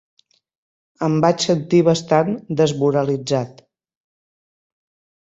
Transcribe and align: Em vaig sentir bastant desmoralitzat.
Em 1.07 1.17
vaig 1.25 1.45
sentir 1.49 1.83
bastant 1.89 2.33
desmoralitzat. 2.63 3.65